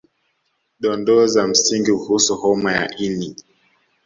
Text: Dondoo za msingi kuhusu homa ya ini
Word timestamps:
Dondoo 0.79 1.25
za 1.27 1.47
msingi 1.47 1.91
kuhusu 1.91 2.35
homa 2.35 2.71
ya 2.73 2.97
ini 2.97 3.35